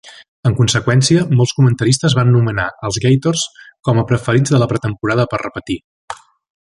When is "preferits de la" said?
4.13-4.69